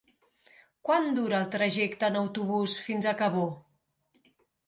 [0.87, 3.47] Quant dura el trajecte en autobús fins a Cabó?